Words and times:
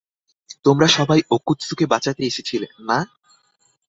তোমরা 0.65 0.87
সবাই 0.97 1.21
ওকোৎসুকে 1.29 1.85
বাঁচাতে 1.87 2.21
এসেছিলে, 2.25 2.67
না? 2.89 2.99